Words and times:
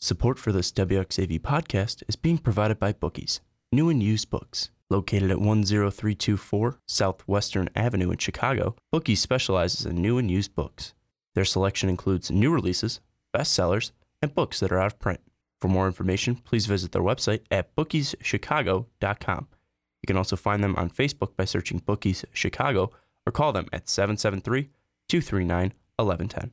Support 0.00 0.38
for 0.38 0.52
this 0.52 0.70
WXAV 0.70 1.40
podcast 1.40 2.04
is 2.06 2.14
being 2.14 2.38
provided 2.38 2.78
by 2.78 2.92
Bookies, 2.92 3.40
new 3.72 3.88
and 3.88 4.00
used 4.00 4.30
books. 4.30 4.70
Located 4.90 5.32
at 5.32 5.38
10324 5.38 6.78
Southwestern 6.86 7.68
Avenue 7.74 8.12
in 8.12 8.18
Chicago, 8.18 8.76
Bookies 8.92 9.20
specializes 9.20 9.86
in 9.86 9.96
new 9.96 10.16
and 10.16 10.30
used 10.30 10.54
books. 10.54 10.94
Their 11.34 11.44
selection 11.44 11.88
includes 11.88 12.30
new 12.30 12.52
releases, 12.52 13.00
bestsellers, 13.36 13.90
and 14.22 14.32
books 14.32 14.60
that 14.60 14.70
are 14.70 14.78
out 14.78 14.86
of 14.86 15.00
print. 15.00 15.18
For 15.60 15.66
more 15.66 15.88
information, 15.88 16.36
please 16.36 16.66
visit 16.66 16.92
their 16.92 17.02
website 17.02 17.40
at 17.50 17.74
bookieschicago.com. 17.74 19.48
You 20.02 20.06
can 20.06 20.16
also 20.16 20.36
find 20.36 20.62
them 20.62 20.76
on 20.76 20.90
Facebook 20.90 21.34
by 21.36 21.44
searching 21.44 21.80
Bookies 21.80 22.24
Chicago 22.32 22.92
or 23.26 23.32
call 23.32 23.52
them 23.52 23.66
at 23.72 23.88
773 23.88 24.70
239 25.08 25.72
1110. 25.96 26.52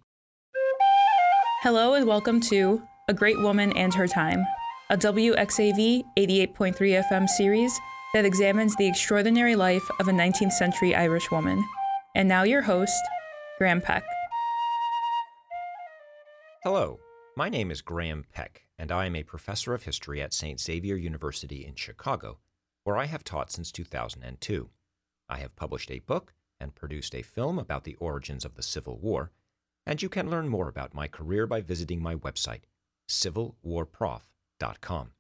Hello 1.61 1.93
and 1.93 2.07
welcome 2.07 2.41
to 2.41 2.81
A 3.07 3.13
Great 3.13 3.39
Woman 3.39 3.71
and 3.73 3.93
Her 3.93 4.07
Time, 4.07 4.43
a 4.89 4.97
WXAV 4.97 6.03
88.3 6.17 7.03
FM 7.03 7.29
series 7.29 7.79
that 8.15 8.25
examines 8.25 8.75
the 8.75 8.87
extraordinary 8.87 9.55
life 9.55 9.87
of 9.99 10.07
a 10.07 10.11
19th 10.11 10.53
century 10.53 10.95
Irish 10.95 11.29
woman. 11.29 11.63
And 12.15 12.27
now 12.27 12.41
your 12.41 12.63
host, 12.63 12.99
Graham 13.59 13.79
Peck. 13.79 14.03
Hello, 16.63 16.97
my 17.37 17.47
name 17.47 17.69
is 17.69 17.83
Graham 17.83 18.25
Peck, 18.33 18.63
and 18.79 18.91
I 18.91 19.05
am 19.05 19.15
a 19.15 19.21
professor 19.21 19.75
of 19.75 19.83
history 19.83 20.19
at 20.19 20.33
St. 20.33 20.59
Xavier 20.59 20.95
University 20.95 21.63
in 21.63 21.75
Chicago, 21.75 22.39
where 22.85 22.97
I 22.97 23.05
have 23.05 23.23
taught 23.23 23.51
since 23.51 23.71
2002. 23.71 24.71
I 25.29 25.37
have 25.37 25.55
published 25.55 25.91
a 25.91 25.99
book 25.99 26.33
and 26.59 26.73
produced 26.73 27.13
a 27.13 27.21
film 27.21 27.59
about 27.59 27.83
the 27.83 27.97
origins 27.99 28.45
of 28.45 28.55
the 28.55 28.63
Civil 28.63 28.97
War, 28.97 29.29
and 29.85 30.01
you 30.01 30.09
can 30.09 30.31
learn 30.31 30.49
more 30.49 30.67
about 30.67 30.95
my 30.95 31.07
career 31.07 31.45
by 31.45 31.61
visiting 31.61 32.01
my 32.01 32.15
website, 32.15 32.61
civilwarprof.com. 33.09 35.11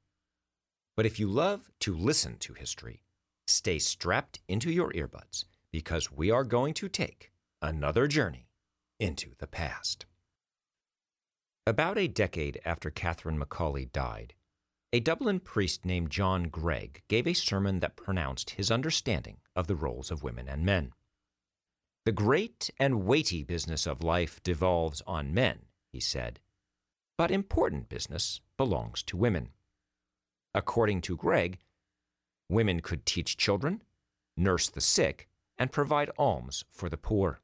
But 0.95 1.05
if 1.05 1.19
you 1.19 1.27
love 1.27 1.69
to 1.81 1.95
listen 1.95 2.37
to 2.39 2.53
history, 2.53 3.03
stay 3.47 3.79
strapped 3.79 4.39
into 4.47 4.71
your 4.71 4.91
earbuds 4.93 5.45
because 5.71 6.11
we 6.11 6.31
are 6.31 6.43
going 6.43 6.73
to 6.75 6.87
take 6.87 7.31
another 7.61 8.07
journey 8.07 8.47
into 8.99 9.31
the 9.39 9.47
past. 9.47 10.05
About 11.67 11.97
a 11.97 12.07
decade 12.07 12.61
after 12.63 12.89
Catherine 12.89 13.39
McAuley 13.39 13.91
died, 13.91 14.35
a 14.93 14.99
Dublin 14.99 15.41
priest 15.41 15.83
named 15.83 16.11
John 16.11 16.43
Gregg 16.43 17.01
gave 17.09 17.27
a 17.27 17.33
sermon 17.33 17.81
that 17.81 17.97
pronounced 17.97 18.51
his 18.51 18.71
understanding 18.71 19.37
of 19.55 19.67
the 19.67 19.75
roles 19.75 20.11
of 20.11 20.23
women 20.23 20.47
and 20.47 20.63
men. 20.63 20.93
The 22.05 22.11
great 22.11 22.69
and 22.79 23.05
weighty 23.05 23.43
business 23.43 23.87
of 23.87 24.03
life 24.03 24.41
devolves 24.43 25.01
on 25.07 25.33
men, 25.33 25.63
he 25.91 25.99
said, 25.99 26.39
but 27.17 27.31
important 27.31 27.89
business 27.89 28.41
belongs 28.57 29.03
to 29.03 29.17
women. 29.17 29.49
According 30.53 31.01
to 31.01 31.17
Gregg, 31.17 31.59
women 32.49 32.81
could 32.81 33.05
teach 33.05 33.37
children, 33.37 33.81
nurse 34.37 34.69
the 34.69 34.81
sick, 34.81 35.27
and 35.57 35.71
provide 35.71 36.11
alms 36.17 36.65
for 36.69 36.89
the 36.89 36.97
poor. 36.97 37.39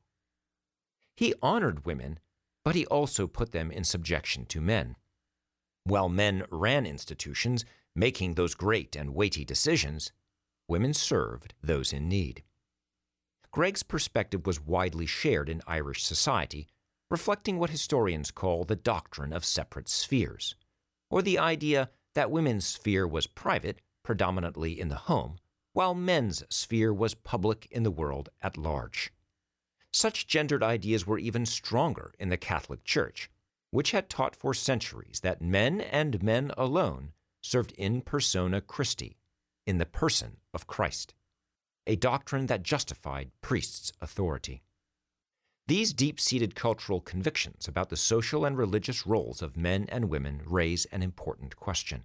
He 1.16 1.34
honored 1.42 1.86
women, 1.86 2.20
but 2.64 2.76
he 2.76 2.86
also 2.88 3.28
put 3.28 3.52
them 3.52 3.72
in 3.72 3.84
subjection 3.84 4.46
to 4.48 4.62
men. 4.62 4.96
While 5.84 6.10
men 6.10 6.44
ran 6.50 6.86
institutions, 6.86 7.66
making 7.96 8.36
those 8.36 8.56
great 8.56 8.96
and 8.96 9.16
weighty 9.16 9.44
decisions, 9.44 10.12
women 10.68 10.94
served 10.94 11.54
those 11.62 11.92
in 11.92 12.08
need. 12.08 12.44
Gregg's 13.52 13.84
perspective 13.84 14.46
was 14.46 14.62
widely 14.62 15.06
shared 15.06 15.50
in 15.50 15.62
Irish 15.68 16.04
society, 16.04 16.68
reflecting 17.12 17.60
what 17.60 17.70
historians 17.70 18.32
call 18.32 18.64
the 18.64 18.76
doctrine 18.76 19.34
of 19.34 19.46
separate 19.46 19.90
spheres, 19.90 20.56
or 21.10 21.22
the 21.22 21.38
idea 21.38 21.90
that 22.16 22.32
women's 22.32 22.66
sphere 22.66 23.06
was 23.06 23.28
private, 23.28 23.80
predominantly 24.02 24.80
in 24.80 24.88
the 24.88 24.96
home, 24.96 25.38
while 25.74 25.94
men's 25.94 26.44
sphere 26.50 26.94
was 26.94 27.14
public 27.14 27.68
in 27.70 27.84
the 27.84 27.92
world 27.92 28.30
at 28.42 28.58
large. 28.58 29.12
Such 29.92 30.26
gendered 30.26 30.64
ideas 30.64 31.06
were 31.06 31.20
even 31.20 31.46
stronger 31.46 32.14
in 32.18 32.30
the 32.30 32.38
Catholic 32.38 32.86
Church, 32.86 33.30
which 33.72 33.92
had 33.92 34.10
taught 34.10 34.36
for 34.36 34.54
centuries 34.54 35.20
that 35.20 35.42
men 35.42 35.82
and 35.82 36.24
men 36.24 36.52
alone 36.58 37.12
served 37.42 37.74
in 37.74 38.02
persona 38.02 38.62
Christi, 38.62 39.18
in 39.68 39.78
the 39.78 39.86
person 39.86 40.38
of 40.54 40.66
Christ 40.66 41.14
a 41.88 41.96
doctrine 41.96 42.46
that 42.46 42.64
justified 42.64 43.32
priests' 43.42 43.92
authority. 44.02 44.64
These 45.72 45.94
deep 45.94 46.20
seated 46.20 46.54
cultural 46.54 47.00
convictions 47.00 47.66
about 47.66 47.88
the 47.88 47.96
social 47.96 48.44
and 48.44 48.58
religious 48.58 49.08
roles 49.08 49.42
of 49.42 49.56
men 49.56 49.86
and 49.88 50.10
women 50.10 50.42
raise 50.46 50.84
an 50.88 51.02
important 51.02 51.56
question. 51.56 52.04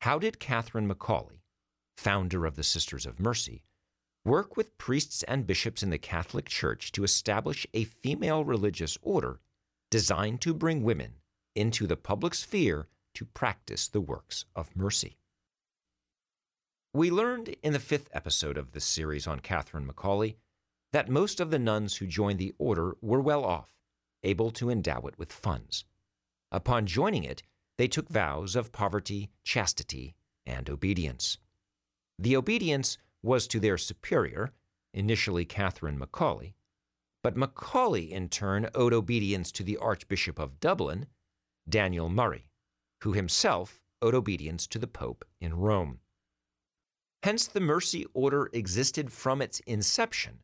How 0.00 0.18
did 0.18 0.40
Catherine 0.40 0.92
McAuley, 0.92 1.42
founder 1.96 2.46
of 2.46 2.56
the 2.56 2.64
Sisters 2.64 3.06
of 3.06 3.20
Mercy, 3.20 3.62
work 4.24 4.56
with 4.56 4.76
priests 4.76 5.22
and 5.22 5.46
bishops 5.46 5.84
in 5.84 5.90
the 5.90 5.98
Catholic 5.98 6.46
Church 6.46 6.90
to 6.90 7.04
establish 7.04 7.64
a 7.74 7.84
female 7.84 8.44
religious 8.44 8.98
order 9.02 9.38
designed 9.88 10.40
to 10.40 10.52
bring 10.52 10.82
women 10.82 11.20
into 11.54 11.86
the 11.86 11.96
public 11.96 12.34
sphere 12.34 12.88
to 13.14 13.24
practice 13.24 13.86
the 13.86 14.00
works 14.00 14.46
of 14.56 14.74
mercy? 14.74 15.16
We 16.92 17.12
learned 17.12 17.54
in 17.62 17.72
the 17.72 17.78
fifth 17.78 18.08
episode 18.12 18.58
of 18.58 18.72
this 18.72 18.84
series 18.84 19.28
on 19.28 19.38
Catherine 19.38 19.86
McAuley 19.86 20.34
that 20.92 21.08
most 21.08 21.40
of 21.40 21.50
the 21.50 21.58
nuns 21.58 21.96
who 21.96 22.06
joined 22.06 22.38
the 22.38 22.54
order 22.58 22.96
were 23.00 23.20
well 23.20 23.44
off, 23.44 23.74
able 24.22 24.50
to 24.50 24.70
endow 24.70 25.00
it 25.06 25.18
with 25.18 25.32
funds. 25.32 25.84
Upon 26.50 26.86
joining 26.86 27.24
it, 27.24 27.42
they 27.76 27.88
took 27.88 28.08
vows 28.08 28.56
of 28.56 28.72
poverty, 28.72 29.30
chastity, 29.44 30.14
and 30.46 30.68
obedience. 30.68 31.38
The 32.18 32.36
obedience 32.36 32.98
was 33.22 33.46
to 33.48 33.60
their 33.60 33.78
superior, 33.78 34.52
initially 34.94 35.44
Catherine 35.44 35.98
McAuley, 35.98 36.54
but 37.22 37.36
McAuley 37.36 38.10
in 38.10 38.28
turn 38.28 38.68
owed 38.74 38.92
obedience 38.92 39.52
to 39.52 39.62
the 39.62 39.76
Archbishop 39.76 40.38
of 40.38 40.60
Dublin, 40.60 41.06
Daniel 41.68 42.08
Murray, 42.08 42.50
who 43.02 43.12
himself 43.12 43.82
owed 44.00 44.14
obedience 44.14 44.66
to 44.68 44.78
the 44.78 44.86
Pope 44.86 45.24
in 45.40 45.54
Rome. 45.54 46.00
Hence, 47.22 47.46
the 47.46 47.60
mercy 47.60 48.06
order 48.14 48.48
existed 48.52 49.12
from 49.12 49.42
its 49.42 49.60
inception 49.60 50.38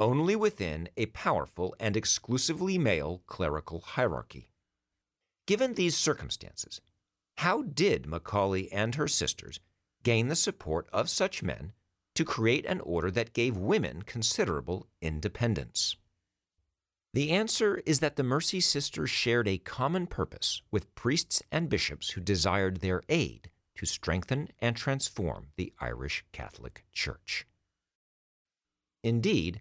only 0.00 0.34
within 0.34 0.88
a 0.96 1.06
powerful 1.06 1.76
and 1.78 1.96
exclusively 1.96 2.78
male 2.78 3.22
clerical 3.26 3.80
hierarchy. 3.80 4.48
Given 5.46 5.74
these 5.74 5.96
circumstances, 5.96 6.80
how 7.36 7.62
did 7.62 8.04
McAuley 8.04 8.68
and 8.72 8.94
her 8.94 9.06
sisters 9.06 9.60
gain 10.02 10.28
the 10.28 10.36
support 10.36 10.88
of 10.92 11.10
such 11.10 11.42
men 11.42 11.72
to 12.14 12.24
create 12.24 12.64
an 12.66 12.80
order 12.80 13.10
that 13.10 13.34
gave 13.34 13.56
women 13.56 14.02
considerable 14.02 14.88
independence? 15.02 15.96
The 17.12 17.30
answer 17.30 17.82
is 17.84 18.00
that 18.00 18.16
the 18.16 18.22
Mercy 18.22 18.60
Sisters 18.60 19.10
shared 19.10 19.48
a 19.48 19.58
common 19.58 20.06
purpose 20.06 20.62
with 20.70 20.94
priests 20.94 21.42
and 21.50 21.68
bishops 21.68 22.10
who 22.10 22.20
desired 22.20 22.78
their 22.78 23.02
aid 23.08 23.50
to 23.76 23.84
strengthen 23.84 24.48
and 24.60 24.76
transform 24.76 25.48
the 25.56 25.72
Irish 25.80 26.24
Catholic 26.32 26.84
Church. 26.92 27.46
Indeed, 29.02 29.60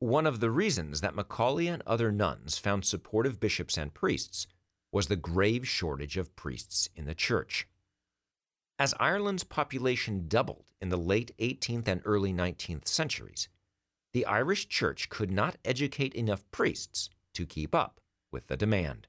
one 0.00 0.26
of 0.26 0.40
the 0.40 0.50
reasons 0.50 1.00
that 1.00 1.16
McAuley 1.16 1.72
and 1.72 1.82
other 1.86 2.12
nuns 2.12 2.56
found 2.56 2.84
supportive 2.84 3.40
bishops 3.40 3.76
and 3.76 3.92
priests 3.92 4.46
was 4.92 5.08
the 5.08 5.16
grave 5.16 5.66
shortage 5.66 6.16
of 6.16 6.36
priests 6.36 6.88
in 6.94 7.04
the 7.04 7.14
church. 7.14 7.66
As 8.78 8.94
Ireland's 9.00 9.42
population 9.42 10.28
doubled 10.28 10.66
in 10.80 10.88
the 10.88 10.96
late 10.96 11.32
18th 11.38 11.88
and 11.88 12.00
early 12.04 12.32
19th 12.32 12.86
centuries, 12.86 13.48
the 14.12 14.24
Irish 14.24 14.68
Church 14.68 15.08
could 15.08 15.32
not 15.32 15.56
educate 15.64 16.14
enough 16.14 16.48
priests 16.52 17.10
to 17.34 17.44
keep 17.44 17.74
up 17.74 18.00
with 18.30 18.46
the 18.46 18.56
demand. 18.56 19.08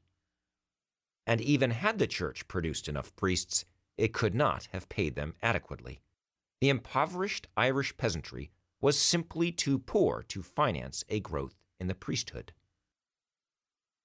And 1.28 1.40
even 1.40 1.72
had 1.72 2.00
the 2.00 2.08
Church 2.08 2.48
produced 2.48 2.88
enough 2.88 3.16
priests, 3.16 3.64
it 3.98 4.12
could 4.14 4.34
not 4.34 4.68
have 4.72 4.90
paid 4.90 5.16
them 5.16 5.36
adequately. 5.44 6.02
The 6.62 6.70
impoverished 6.70 7.48
Irish 7.56 7.96
peasantry 7.96 8.50
was 8.82 9.00
simply 9.00 9.52
too 9.52 9.80
poor 9.80 10.24
to 10.28 10.42
finance 10.42 11.04
a 11.10 11.20
growth 11.20 11.56
in 11.80 11.88
the 11.88 11.96
priesthood. 11.96 12.54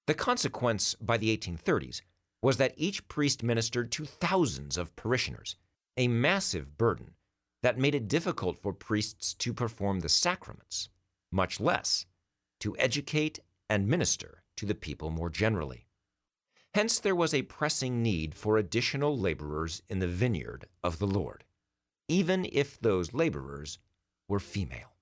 The 0.07 0.13
consequence 0.13 0.95
by 0.95 1.17
the 1.17 1.35
1830s 1.35 2.01
was 2.41 2.57
that 2.57 2.73
each 2.77 3.07
priest 3.07 3.41
ministered 3.41 3.91
to 3.93 4.05
thousands 4.05 4.77
of 4.77 4.95
parishioners, 4.95 5.55
a 5.97 6.07
massive 6.07 6.77
burden 6.77 7.15
that 7.63 7.79
made 7.79 7.95
it 7.95 8.07
difficult 8.07 8.57
for 8.61 8.73
priests 8.73 9.33
to 9.33 9.53
perform 9.53 10.01
the 10.01 10.09
sacraments, 10.09 10.89
much 11.31 11.59
less 11.59 12.05
to 12.59 12.77
educate 12.77 13.39
and 13.69 13.87
minister 13.87 14.43
to 14.57 14.65
the 14.65 14.75
people 14.75 15.09
more 15.09 15.29
generally. 15.29 15.87
Hence, 16.75 16.99
there 16.99 17.15
was 17.15 17.33
a 17.33 17.41
pressing 17.43 18.03
need 18.03 18.35
for 18.35 18.57
additional 18.57 19.17
laborers 19.17 19.81
in 19.89 19.99
the 19.99 20.07
vineyard 20.07 20.65
of 20.83 20.99
the 20.99 21.07
Lord, 21.07 21.45
even 22.07 22.47
if 22.51 22.79
those 22.79 23.13
laborers 23.13 23.79
were 24.27 24.39
female. 24.39 24.95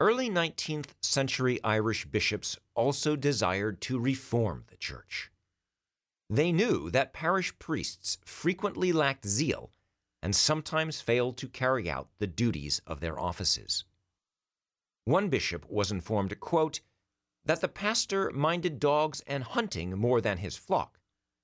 Early 0.00 0.28
19th 0.28 0.90
century 1.00 1.60
Irish 1.62 2.06
bishops 2.06 2.58
also 2.74 3.14
desired 3.14 3.80
to 3.82 4.00
reform 4.00 4.64
the 4.68 4.76
church. 4.76 5.30
They 6.28 6.50
knew 6.50 6.90
that 6.90 7.12
parish 7.12 7.56
priests 7.58 8.18
frequently 8.24 8.92
lacked 8.92 9.26
zeal 9.26 9.70
and 10.22 10.34
sometimes 10.34 11.00
failed 11.00 11.36
to 11.36 11.48
carry 11.48 11.90
out 11.90 12.08
the 12.18 12.26
duties 12.26 12.80
of 12.86 13.00
their 13.00 13.18
offices. 13.18 13.84
One 15.04 15.28
bishop 15.28 15.68
was 15.68 15.90
informed, 15.90 16.38
quote, 16.40 16.80
that 17.44 17.60
the 17.60 17.68
pastor 17.68 18.30
minded 18.30 18.78
dogs 18.78 19.20
and 19.26 19.42
hunting 19.42 19.98
more 19.98 20.20
than 20.20 20.38
his 20.38 20.56
flock, 20.56 21.00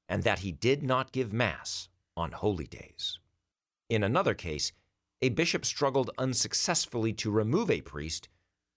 and 0.08 0.22
that 0.22 0.40
he 0.40 0.52
did 0.52 0.82
not 0.82 1.12
give 1.12 1.32
Mass 1.32 1.88
on 2.16 2.32
holy 2.32 2.66
days. 2.66 3.18
In 3.88 4.04
another 4.04 4.34
case, 4.34 4.72
a 5.20 5.30
bishop 5.30 5.64
struggled 5.64 6.10
unsuccessfully 6.18 7.12
to 7.12 7.30
remove 7.30 7.70
a 7.70 7.80
priest 7.80 8.28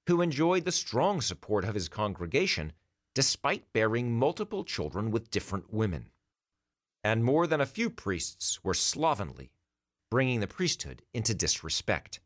who 0.07 0.21
enjoyed 0.21 0.65
the 0.65 0.71
strong 0.71 1.21
support 1.21 1.63
of 1.63 1.75
his 1.75 1.87
congregation 1.87 2.73
despite 3.13 3.73
bearing 3.73 4.17
multiple 4.17 4.63
children 4.63 5.11
with 5.11 5.29
different 5.29 5.73
women. 5.73 6.09
And 7.03 7.23
more 7.23 7.47
than 7.47 7.61
a 7.61 7.65
few 7.65 7.89
priests 7.89 8.63
were 8.63 8.73
slovenly, 8.73 9.51
bringing 10.09 10.39
the 10.39 10.47
priesthood 10.47 11.01
into 11.13 11.33
disrespect. 11.33 12.19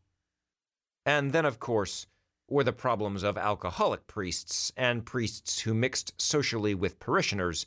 And 1.05 1.31
then, 1.31 1.45
of 1.45 1.59
course, 1.59 2.07
were 2.47 2.63
the 2.63 2.73
problems 2.73 3.23
of 3.23 3.37
alcoholic 3.37 4.05
priests 4.07 4.71
and 4.77 5.05
priests 5.05 5.61
who 5.61 5.73
mixed 5.73 6.13
socially 6.21 6.75
with 6.75 6.99
parishioners. 6.99 7.65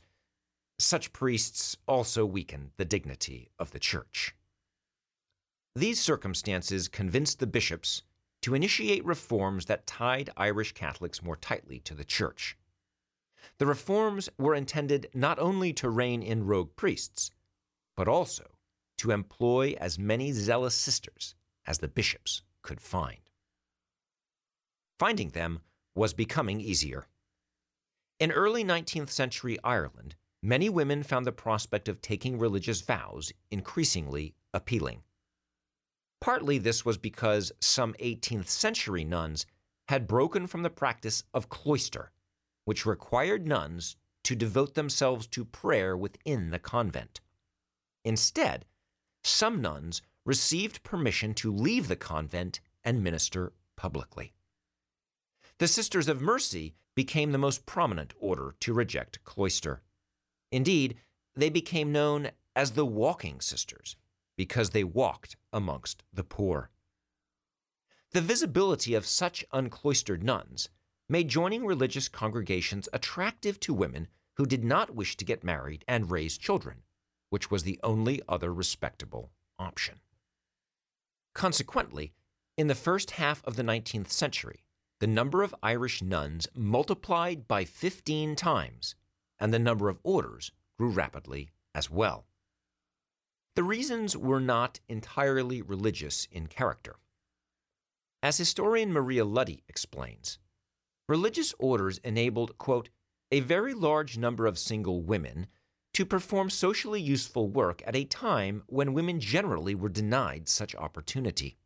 Such 0.79 1.13
priests 1.13 1.77
also 1.89 2.25
weakened 2.25 2.71
the 2.77 2.85
dignity 2.85 3.51
of 3.59 3.73
the 3.73 3.81
church. 3.81 4.37
These 5.79 6.01
circumstances 6.01 6.89
convinced 6.89 7.39
the 7.39 7.47
bishops 7.47 8.03
to 8.43 8.57
initiate 8.57 9.05
reforms 9.05 9.67
that 9.67 9.87
tied 9.87 10.29
Irish 10.37 10.73
Catholics 10.73 11.23
more 11.23 11.37
tightly 11.37 11.79
to 11.85 11.95
the 11.95 12.05
church. 12.05 12.57
The 13.59 13.67
reforms 13.67 14.29
were 14.37 14.57
intended 14.57 15.09
not 15.15 15.39
only 15.39 15.73
to 15.75 15.89
rein 15.89 16.21
in 16.21 16.47
rogue 16.47 16.75
priests, 16.75 17.31
but 17.97 18.09
also 18.09 18.57
to 18.97 19.13
employ 19.13 19.77
as 19.79 20.01
many 20.01 20.33
zealous 20.33 20.75
sisters 20.75 21.37
as 21.65 21.79
the 21.79 21.87
bishops 21.87 22.43
could 22.63 22.81
find. 22.81 23.31
Finding 24.99 25.29
them 25.29 25.61
was 25.95 26.13
becoming 26.13 26.61
easier. 26.61 27.07
In 28.19 28.33
early 28.33 28.65
19th 28.65 29.11
century 29.11 29.59
Ireland, 29.63 30.17
many 30.43 30.69
women 30.69 31.05
found 31.05 31.25
the 31.25 31.31
prospect 31.31 31.89
of 31.89 32.01
taking 32.01 32.37
religious 32.37 32.81
vows 32.81 33.33
increasingly 33.53 34.35
appealing. 34.53 35.05
Partly 36.21 36.59
this 36.59 36.85
was 36.85 36.99
because 36.99 37.53
some 37.61 37.95
18th 37.95 38.49
century 38.49 39.05
nuns 39.05 39.47
had 39.89 40.09
broken 40.09 40.47
from 40.47 40.63
the 40.63 40.71
practice 40.71 41.25
of 41.33 41.49
cloister, 41.49 42.13
which 42.65 42.85
required 42.85 43.47
nuns 43.47 43.97
to 44.25 44.35
devote 44.35 44.75
themselves 44.75 45.27
to 45.29 45.45
prayer 45.45 45.97
within 45.97 46.51
the 46.51 46.59
convent. 46.59 47.21
Instead, 48.05 48.65
some 49.25 49.61
nuns 49.61 50.03
received 50.27 50.83
permission 50.83 51.33
to 51.35 51.53
leave 51.53 51.89
the 51.89 51.97
convent 51.97 52.61
and 52.85 53.03
minister 53.03 53.53
publicly. 53.77 54.35
The 55.59 55.69
Sisters 55.69 56.09
of 56.09 56.21
Mercy 56.21 56.75
became 56.95 57.33
the 57.33 57.39
most 57.39 57.65
prominent 57.65 58.13
order 58.19 58.55
to 58.61 58.75
reject 58.75 59.25
cloister. 59.25 59.83
Indeed, 60.53 60.97
they 61.35 61.49
became 61.49 61.93
known 61.93 62.31
as 62.55 62.73
the 62.73 62.85
Walking 62.85 63.41
Sisters 63.41 63.97
because 64.39 64.71
they 64.71 64.85
walked 64.85 65.37
amongst 65.53 66.05
the 66.13 66.23
poor. 66.23 66.71
The 68.13 68.21
visibility 68.21 68.95
of 68.95 69.05
such 69.05 69.45
uncloistered 69.53 70.23
nuns 70.23 70.71
made 71.09 71.29
joining 71.29 71.67
religious 71.67 72.09
congregations 72.09 72.89
attractive 72.93 73.59
to 73.61 73.75
women 73.75 74.07
who 74.37 74.47
did 74.47 74.65
not 74.65 74.95
wish 74.95 75.17
to 75.17 75.25
get 75.25 75.43
married 75.43 75.85
and 75.89 76.13
raise 76.13 76.39
children, 76.39 76.85
which 77.31 77.51
was 77.51 77.65
the 77.65 77.81
only 77.83 78.23
other 78.29 78.55
respectable 78.55 79.33
option. 79.59 79.97
Consequently, 81.35 82.13
in 82.57 82.69
the 82.69 82.77
first 82.77 83.13
half 83.13 83.45
of 83.45 83.57
the 83.57 83.65
19th 83.65 84.11
century, 84.11 84.63
the 85.01 85.09
number 85.09 85.43
of 85.43 85.55
Irish 85.65 86.01
nuns 86.01 86.47
multiplied 86.55 87.49
by 87.49 87.65
15 87.65 88.37
times, 88.37 88.95
and 89.41 89.53
the 89.53 89.59
number 89.59 89.89
of 89.89 89.99
orders 90.05 90.53
grew 90.79 90.91
rapidly 90.91 91.51
as 91.75 91.91
well. 91.91 92.29
The 93.59 93.65
reasons 93.65 94.17
were 94.17 94.39
not 94.39 94.79
entirely 94.89 95.63
religious 95.63 96.29
in 96.31 96.47
character. 96.47 96.95
As 98.23 98.39
historian 98.39 98.93
Maria 98.93 99.25
Luddy 99.25 99.65
explains, 99.69 100.39
religious 101.09 101.53
orders 101.59 101.99
enabled, 102.05 102.57
quote, 102.57 102.89
a 103.33 103.41
very 103.41 103.75
large 103.75 104.17
number 104.17 104.47
of 104.47 104.61
single 104.61 105.03
women 105.03 105.49
to 105.95 106.07
perform 106.07 106.51
socially 106.51 107.03
useful 107.03 107.49
work 107.49 107.83
at 107.85 107.97
a 107.97 108.05
time 108.05 108.63
when 108.69 108.95
women 108.95 109.19
generally 109.19 109.75
were 109.75 109.89
denied 109.89 110.49
such 110.49 110.77
opportunity. 110.77 111.59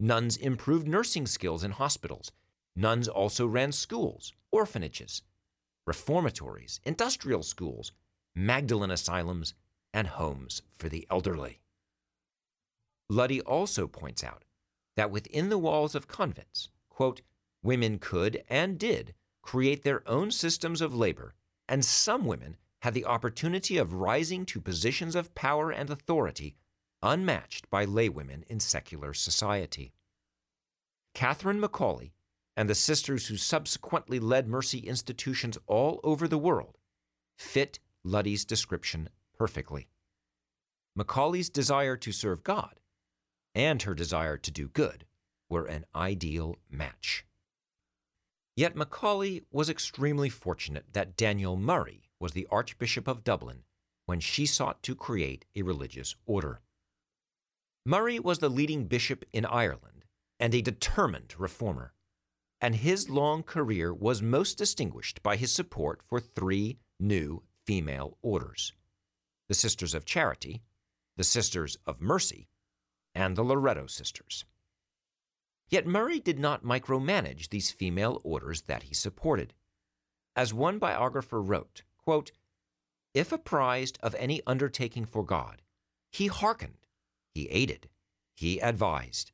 Nuns 0.00 0.38
improved 0.38 0.88
nursing 0.88 1.26
skills 1.26 1.62
in 1.62 1.72
hospitals. 1.72 2.32
Nuns 2.74 3.06
also 3.06 3.46
ran 3.46 3.72
schools, 3.72 4.32
orphanages, 4.50 5.20
reformatories, 5.86 6.80
industrial 6.84 7.42
schools, 7.42 7.92
Magdalene 8.34 8.90
asylums, 8.90 9.52
and 9.96 10.08
homes 10.08 10.60
for 10.76 10.90
the 10.90 11.06
elderly. 11.10 11.58
Luddy 13.08 13.40
also 13.40 13.86
points 13.86 14.22
out 14.22 14.44
that 14.94 15.10
within 15.10 15.48
the 15.48 15.56
walls 15.56 15.94
of 15.94 16.06
convents, 16.06 16.68
quote, 16.90 17.22
women 17.62 17.98
could 17.98 18.44
and 18.50 18.78
did 18.78 19.14
create 19.40 19.84
their 19.84 20.06
own 20.06 20.30
systems 20.30 20.82
of 20.82 20.94
labor, 20.94 21.34
and 21.66 21.82
some 21.82 22.26
women 22.26 22.58
had 22.82 22.92
the 22.92 23.06
opportunity 23.06 23.78
of 23.78 23.94
rising 23.94 24.44
to 24.44 24.60
positions 24.60 25.16
of 25.16 25.34
power 25.34 25.70
and 25.70 25.88
authority 25.88 26.56
unmatched 27.02 27.70
by 27.70 27.86
laywomen 27.86 28.44
in 28.48 28.60
secular 28.60 29.14
society. 29.14 29.94
Catherine 31.14 31.60
McAuley 31.60 32.10
and 32.54 32.68
the 32.68 32.74
sisters 32.74 33.28
who 33.28 33.38
subsequently 33.38 34.18
led 34.18 34.46
mercy 34.46 34.80
institutions 34.80 35.56
all 35.66 36.00
over 36.04 36.28
the 36.28 36.36
world 36.36 36.76
fit 37.38 37.78
Luddy's 38.04 38.44
description 38.44 39.08
perfectly. 39.36 39.88
McAuley's 40.98 41.50
desire 41.50 41.96
to 41.96 42.12
serve 42.12 42.42
God 42.42 42.80
and 43.54 43.82
her 43.82 43.94
desire 43.94 44.36
to 44.36 44.50
do 44.50 44.68
good 44.68 45.06
were 45.48 45.64
an 45.64 45.86
ideal 45.94 46.56
match. 46.70 47.24
Yet 48.54 48.74
McAuley 48.74 49.44
was 49.50 49.70
extremely 49.70 50.28
fortunate 50.28 50.92
that 50.92 51.16
Daniel 51.16 51.56
Murray 51.56 52.02
was 52.20 52.32
the 52.32 52.46
Archbishop 52.50 53.06
of 53.08 53.24
Dublin 53.24 53.64
when 54.06 54.20
she 54.20 54.46
sought 54.46 54.82
to 54.82 54.94
create 54.94 55.44
a 55.54 55.62
religious 55.62 56.14
order. 56.26 56.60
Murray 57.84 58.18
was 58.18 58.38
the 58.38 58.48
leading 58.48 58.84
bishop 58.84 59.24
in 59.32 59.44
Ireland 59.44 60.04
and 60.40 60.54
a 60.54 60.62
determined 60.62 61.34
reformer, 61.38 61.92
and 62.60 62.76
his 62.76 63.08
long 63.10 63.42
career 63.42 63.92
was 63.92 64.22
most 64.22 64.58
distinguished 64.58 65.22
by 65.22 65.36
his 65.36 65.52
support 65.52 66.00
for 66.06 66.20
three 66.20 66.78
new 66.98 67.42
female 67.66 68.16
orders 68.22 68.72
the 69.48 69.54
Sisters 69.54 69.94
of 69.94 70.04
Charity, 70.04 70.62
the 71.16 71.24
Sisters 71.24 71.76
of 71.86 72.00
Mercy, 72.00 72.48
and 73.14 73.36
the 73.36 73.44
Loreto 73.44 73.86
Sisters. 73.86 74.44
Yet 75.68 75.86
Murray 75.86 76.20
did 76.20 76.38
not 76.38 76.64
micromanage 76.64 77.48
these 77.48 77.70
female 77.70 78.20
orders 78.22 78.62
that 78.62 78.84
he 78.84 78.94
supported. 78.94 79.54
As 80.34 80.54
one 80.54 80.78
biographer 80.78 81.40
wrote, 81.40 81.82
quote, 81.98 82.32
If 83.14 83.32
apprised 83.32 83.98
of 84.02 84.14
any 84.16 84.42
undertaking 84.46 85.06
for 85.06 85.24
God, 85.24 85.62
he 86.10 86.28
hearkened 86.28 86.86
he 87.36 87.50
aided, 87.50 87.90
he 88.34 88.60
advised. 88.60 89.30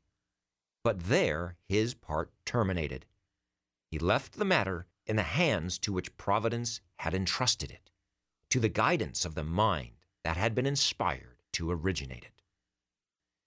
But 0.83 1.05
there 1.05 1.55
his 1.69 1.95
part 1.95 2.33
terminated. 2.45 3.07
He 3.87 4.01
left 4.01 4.33
the 4.33 4.45
matter 4.45 4.89
in 5.07 5.15
the 5.15 5.23
hands 5.23 5.79
to 5.79 5.93
which 5.93 6.17
Providence 6.17 6.81
had 6.97 7.15
entrusted 7.15 7.71
it, 7.71 7.93
to 8.51 8.59
the 8.59 8.69
guidance 8.69 9.25
of 9.25 9.37
the 9.37 9.45
mind 9.45 10.02
that 10.25 10.37
had 10.37 10.55
been 10.55 10.67
inspired 10.67 11.37
to 11.53 11.71
originate 11.71 12.25
it. 12.25 12.43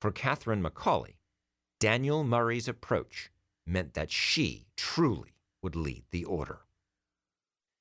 For 0.01 0.11
Catherine 0.11 0.63
McAuley, 0.63 1.15
Daniel 1.79 2.23
Murray's 2.23 2.67
approach 2.67 3.31
meant 3.65 3.93
that 3.93 4.11
she 4.11 4.67
truly 4.75 5.35
would 5.61 5.75
lead 5.75 6.03
the 6.11 6.25
order. 6.25 6.61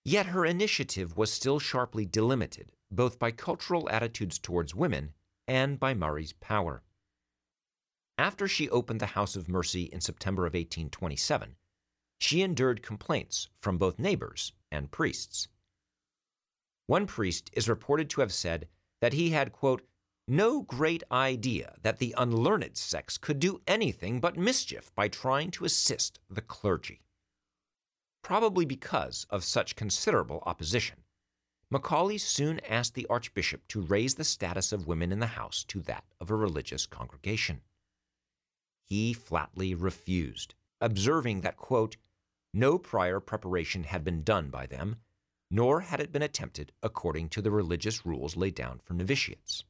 Yet 0.05 0.27
her 0.27 0.45
initiative 0.45 1.17
was 1.17 1.33
still 1.33 1.59
sharply 1.59 2.05
delimited 2.05 2.73
both 2.95 3.19
by 3.19 3.31
cultural 3.31 3.89
attitudes 3.91 4.39
towards 4.39 4.75
women 4.75 5.13
and 5.49 5.79
by 5.79 5.95
Murray's 5.95 6.33
power. 6.33 6.83
After 8.17 8.47
she 8.47 8.71
opened 8.71 9.01
the 9.01 9.07
House 9.07 9.35
of 9.35 9.49
Mercy 9.49 9.85
in 9.85 10.01
September 10.01 10.43
of 10.43 10.55
1827, 10.55 11.57
she 12.19 12.43
endured 12.43 12.83
complaints 12.83 13.49
from 13.61 13.77
both 13.77 13.99
neighbors 13.99 14.53
and 14.71 14.91
priests. 14.91 15.49
One 16.87 17.07
priest 17.07 17.51
is 17.55 17.69
reported 17.69 18.09
to 18.11 18.21
have 18.21 18.33
said 18.33 18.69
that 19.05 19.13
he 19.13 19.33
had, 19.33 19.53
quote, 19.53 19.83
no 20.27 20.63
great 20.63 21.03
idea 21.13 21.75
that 21.83 21.99
the 21.99 22.15
unlearned 22.17 22.75
sex 22.75 23.19
could 23.19 23.39
do 23.39 23.61
anything 23.67 24.19
but 24.19 24.35
mischief 24.35 24.91
by 24.95 25.09
trying 25.09 25.51
to 25.51 25.67
assist 25.67 26.21
the 26.31 26.41
clergy. 26.41 27.03
Probably 28.23 28.65
because 28.65 29.27
of 29.29 29.45
such 29.45 29.77
considerable 29.77 30.43
opposition, 30.47 31.01
McAuley 31.71 32.19
soon 32.19 32.61
asked 32.61 32.95
the 32.95 33.07
archbishop 33.11 33.69
to 33.69 33.83
raise 33.83 34.15
the 34.15 34.25
status 34.25 34.73
of 34.73 34.87
women 34.87 35.13
in 35.13 35.21
the 35.21 35.37
house 35.37 35.65
to 35.65 35.83
that 35.83 36.05
of 36.19 36.31
a 36.31 36.35
religious 36.35 36.87
congregation. 36.87 37.61
He 38.87 39.13
flatly 39.13 39.75
refused, 39.75 40.55
observing 40.81 41.43
that, 41.43 41.59
quote, 41.59 41.99
no 42.55 42.79
prior 42.79 43.21
preparation 43.21 43.85
had 43.85 44.03
been 44.03 44.23
done 44.23 44.49
by 44.49 44.65
them, 44.65 44.97
nor 45.51 45.81
had 45.81 46.01
it 46.01 46.13
been 46.13 46.23
attempted 46.23 46.73
according 46.83 47.29
to 47.29 47.43
the 47.43 47.51
religious 47.51 48.05
rules 48.05 48.37
laid 48.37 48.55
down 48.55 48.81
for 48.85 48.95
novitiates. 48.95 49.65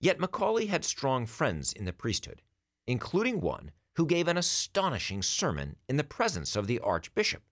Yet 0.00 0.18
McAuley 0.18 0.68
had 0.68 0.84
strong 0.84 1.26
friends 1.26 1.72
in 1.72 1.84
the 1.84 1.92
priesthood, 1.92 2.42
including 2.86 3.40
one 3.40 3.70
who 3.96 4.06
gave 4.06 4.28
an 4.28 4.36
astonishing 4.36 5.22
sermon 5.22 5.76
in 5.88 5.96
the 5.96 6.04
presence 6.04 6.56
of 6.56 6.66
the 6.66 6.78
archbishop, 6.78 7.42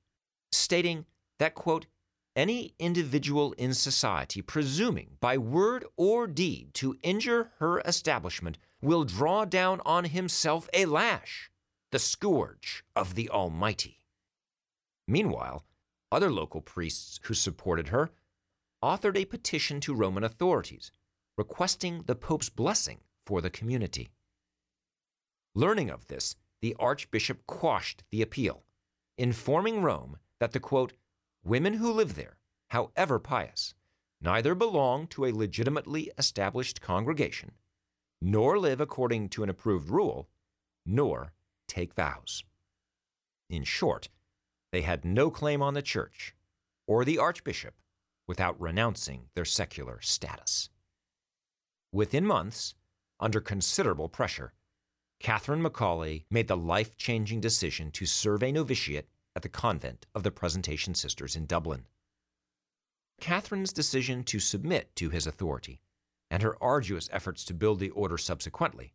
stating 0.50 1.04
that, 1.38 1.54
quote, 1.54 1.86
any 2.34 2.72
individual 2.78 3.52
in 3.54 3.74
society 3.74 4.40
presuming 4.40 5.16
by 5.20 5.36
word 5.36 5.84
or 5.96 6.26
deed 6.26 6.72
to 6.72 6.96
injure 7.02 7.50
her 7.58 7.80
establishment 7.80 8.56
will 8.80 9.04
draw 9.04 9.44
down 9.44 9.80
on 9.84 10.04
himself 10.04 10.68
a 10.72 10.86
lash, 10.86 11.50
the 11.90 11.98
scourge 11.98 12.84
of 12.94 13.14
the 13.16 13.28
Almighty. 13.28 14.04
Meanwhile, 15.08 15.64
other 16.10 16.30
local 16.30 16.60
priests 16.60 17.20
who 17.24 17.34
supported 17.34 17.88
her 17.88 18.10
authored 18.82 19.16
a 19.16 19.24
petition 19.24 19.80
to 19.80 19.94
Roman 19.94 20.24
authorities 20.24 20.90
requesting 21.36 22.02
the 22.06 22.14
Pope's 22.14 22.48
blessing 22.48 22.98
for 23.24 23.40
the 23.40 23.50
community. 23.50 24.08
Learning 25.54 25.90
of 25.90 26.06
this, 26.06 26.36
the 26.60 26.74
Archbishop 26.78 27.46
quashed 27.46 28.02
the 28.10 28.22
appeal, 28.22 28.64
informing 29.16 29.82
Rome 29.82 30.18
that 30.40 30.52
the 30.52 30.60
quote, 30.60 30.92
women 31.44 31.74
who 31.74 31.92
live 31.92 32.14
there, 32.14 32.38
however 32.68 33.18
pious, 33.18 33.74
neither 34.20 34.54
belong 34.54 35.06
to 35.08 35.24
a 35.24 35.32
legitimately 35.32 36.10
established 36.18 36.80
congregation, 36.80 37.52
nor 38.20 38.58
live 38.58 38.80
according 38.80 39.28
to 39.28 39.42
an 39.42 39.48
approved 39.48 39.88
rule, 39.88 40.28
nor 40.84 41.32
take 41.68 41.94
vows. 41.94 42.42
In 43.48 43.62
short, 43.62 44.08
they 44.72 44.82
had 44.82 45.04
no 45.04 45.30
claim 45.30 45.62
on 45.62 45.74
the 45.74 45.82
church 45.82 46.34
or 46.86 47.04
the 47.04 47.18
archbishop 47.18 47.74
without 48.26 48.60
renouncing 48.60 49.28
their 49.34 49.44
secular 49.44 50.00
status. 50.00 50.70
Within 51.92 52.26
months, 52.26 52.74
under 53.18 53.40
considerable 53.40 54.08
pressure, 54.08 54.52
Catherine 55.20 55.62
McAuley 55.62 56.24
made 56.30 56.48
the 56.48 56.56
life 56.56 56.96
changing 56.96 57.40
decision 57.40 57.90
to 57.92 58.06
serve 58.06 58.42
a 58.42 58.52
novitiate 58.52 59.08
at 59.34 59.42
the 59.42 59.48
convent 59.48 60.06
of 60.14 60.22
the 60.22 60.30
Presentation 60.30 60.94
Sisters 60.94 61.34
in 61.34 61.46
Dublin. 61.46 61.86
Catherine's 63.20 63.72
decision 63.72 64.22
to 64.24 64.38
submit 64.38 64.94
to 64.96 65.10
his 65.10 65.26
authority 65.26 65.80
and 66.30 66.42
her 66.42 66.62
arduous 66.62 67.08
efforts 67.12 67.44
to 67.44 67.54
build 67.54 67.80
the 67.80 67.90
order 67.90 68.18
subsequently 68.18 68.92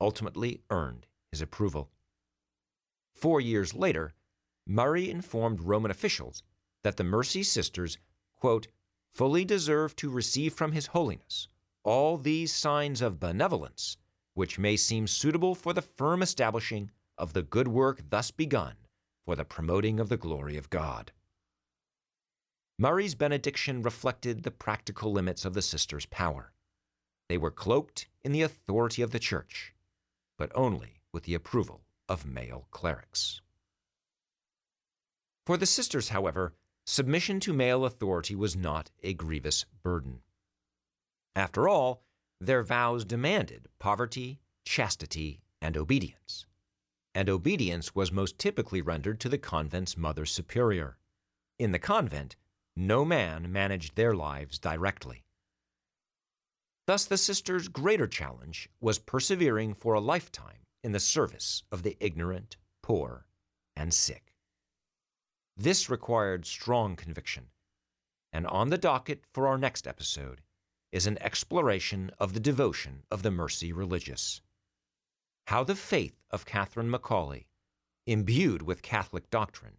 ultimately 0.00 0.60
earned 0.70 1.06
his 1.30 1.40
approval. 1.40 1.90
Four 3.14 3.40
years 3.40 3.74
later, 3.74 4.14
Murray 4.70 5.10
informed 5.10 5.62
Roman 5.62 5.90
officials 5.90 6.42
that 6.84 6.98
the 6.98 7.04
Mercy 7.04 7.42
Sisters, 7.42 7.96
quote, 8.36 8.68
fully 9.14 9.44
deserve 9.44 9.96
to 9.96 10.10
receive 10.10 10.52
from 10.52 10.72
His 10.72 10.88
Holiness 10.88 11.48
all 11.82 12.18
these 12.18 12.54
signs 12.54 13.00
of 13.00 13.18
benevolence, 13.18 13.96
which 14.34 14.58
may 14.58 14.76
seem 14.76 15.06
suitable 15.06 15.54
for 15.54 15.72
the 15.72 15.80
firm 15.80 16.20
establishing 16.20 16.90
of 17.16 17.32
the 17.32 17.42
good 17.42 17.66
work 17.66 18.02
thus 18.10 18.30
begun 18.30 18.74
for 19.24 19.34
the 19.34 19.44
promoting 19.44 19.98
of 19.98 20.10
the 20.10 20.18
glory 20.18 20.58
of 20.58 20.68
God. 20.68 21.12
Murray's 22.78 23.14
benediction 23.14 23.82
reflected 23.82 24.42
the 24.42 24.50
practical 24.50 25.10
limits 25.10 25.44
of 25.44 25.54
the 25.54 25.62
sisters' 25.62 26.06
power. 26.06 26.52
They 27.28 27.38
were 27.38 27.50
cloaked 27.50 28.06
in 28.22 28.32
the 28.32 28.42
authority 28.42 29.02
of 29.02 29.10
the 29.12 29.18
Church, 29.18 29.74
but 30.36 30.52
only 30.54 31.00
with 31.12 31.24
the 31.24 31.34
approval 31.34 31.80
of 32.08 32.26
male 32.26 32.68
clerics. 32.70 33.40
For 35.48 35.56
the 35.56 35.64
sisters, 35.64 36.10
however, 36.10 36.52
submission 36.84 37.40
to 37.40 37.54
male 37.54 37.86
authority 37.86 38.34
was 38.34 38.54
not 38.54 38.90
a 39.02 39.14
grievous 39.14 39.64
burden. 39.82 40.20
After 41.34 41.66
all, 41.66 42.02
their 42.38 42.62
vows 42.62 43.06
demanded 43.06 43.70
poverty, 43.78 44.40
chastity, 44.66 45.40
and 45.62 45.74
obedience 45.74 46.44
and 47.14 47.30
obedience 47.30 47.94
was 47.94 48.12
most 48.12 48.38
typically 48.38 48.82
rendered 48.82 49.20
to 49.20 49.28
the 49.30 49.38
convent's 49.38 49.96
mother 49.96 50.26
superior. 50.26 50.98
In 51.58 51.72
the 51.72 51.78
convent, 51.78 52.36
no 52.76 53.02
man 53.06 53.50
managed 53.50 53.96
their 53.96 54.14
lives 54.14 54.58
directly. 54.58 55.24
Thus, 56.86 57.06
the 57.06 57.16
sisters' 57.16 57.68
greater 57.68 58.06
challenge 58.06 58.68
was 58.82 58.98
persevering 58.98 59.72
for 59.72 59.94
a 59.94 60.00
lifetime 60.00 60.66
in 60.84 60.92
the 60.92 61.00
service 61.00 61.62
of 61.72 61.84
the 61.84 61.96
ignorant, 62.00 62.58
poor, 62.82 63.24
and 63.74 63.94
sick. 63.94 64.34
This 65.58 65.90
required 65.90 66.46
strong 66.46 66.94
conviction, 66.94 67.48
and 68.32 68.46
on 68.46 68.70
the 68.70 68.78
docket 68.78 69.24
for 69.32 69.48
our 69.48 69.58
next 69.58 69.88
episode 69.88 70.40
is 70.92 71.06
an 71.06 71.18
exploration 71.20 72.12
of 72.18 72.32
the 72.32 72.40
devotion 72.40 73.02
of 73.10 73.22
the 73.22 73.30
mercy 73.30 73.72
religious 73.72 74.40
how 75.48 75.64
the 75.64 75.74
faith 75.74 76.14
of 76.30 76.44
Catherine 76.44 76.92
McAuley, 76.92 77.46
imbued 78.06 78.60
with 78.60 78.82
Catholic 78.82 79.30
doctrine, 79.30 79.78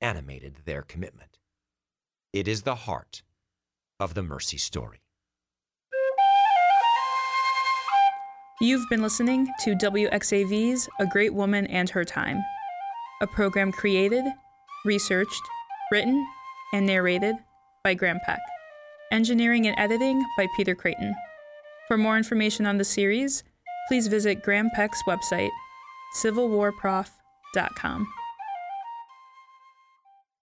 animated 0.00 0.56
their 0.64 0.80
commitment. 0.80 1.36
It 2.32 2.48
is 2.48 2.62
the 2.62 2.74
heart 2.74 3.22
of 4.00 4.14
the 4.14 4.22
Mercy 4.22 4.56
story. 4.56 5.02
You've 8.62 8.88
been 8.88 9.02
listening 9.02 9.46
to 9.64 9.74
WXAV's 9.74 10.88
A 10.98 11.06
Great 11.06 11.34
Woman 11.34 11.66
and 11.66 11.90
Her 11.90 12.04
Time, 12.04 12.42
a 13.20 13.26
program 13.26 13.72
created, 13.72 14.24
researched, 14.84 15.42
written, 15.90 16.26
and 16.72 16.86
narrated 16.86 17.36
by 17.82 17.94
Graham 17.94 18.20
Peck. 18.24 18.40
Engineering 19.12 19.66
and 19.66 19.78
editing 19.78 20.24
by 20.36 20.46
Peter 20.56 20.74
Creighton. 20.74 21.14
For 21.88 21.96
more 21.96 22.16
information 22.16 22.66
on 22.66 22.78
the 22.78 22.84
series, 22.84 23.44
please 23.88 24.06
visit 24.08 24.42
Graham 24.42 24.70
Peck's 24.74 25.02
website, 25.06 25.50
civilwarprof.com. 26.16 28.06